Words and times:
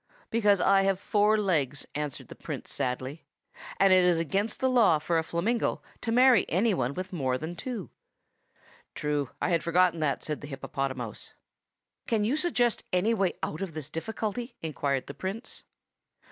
"Because 0.31 0.59
I 0.59 0.81
have 0.81 0.99
four 0.99 1.37
legs," 1.37 1.85
answered 1.93 2.29
the 2.29 2.33
Prince 2.35 2.73
sadly; 2.73 3.23
"and 3.79 3.93
it 3.93 4.03
is 4.03 4.17
against 4.17 4.59
the 4.59 4.67
law 4.67 4.97
for 4.97 5.19
a 5.19 5.23
flamingo 5.23 5.83
to 6.01 6.11
marry 6.11 6.43
any 6.49 6.73
one 6.73 6.95
with 6.95 7.13
more 7.13 7.37
than 7.37 7.55
two." 7.55 7.91
"True. 8.95 9.29
I 9.39 9.49
had 9.51 9.63
forgotten 9.63 9.99
that," 9.99 10.23
said 10.23 10.41
the 10.41 10.47
hippopotamouse. 10.47 11.33
"Can 12.07 12.23
you 12.23 12.35
suggest 12.35 12.81
any 12.91 13.13
way 13.13 13.33
out 13.43 13.61
of 13.61 13.73
the 13.75 13.81
difficulty?" 13.83 14.55
inquired 14.63 15.05
the 15.05 15.13
Prince. 15.13 15.65